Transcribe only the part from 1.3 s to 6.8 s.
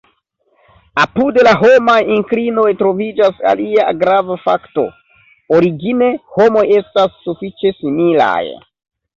la homaj inklinoj troviĝas alia grava fakto: origine, homoj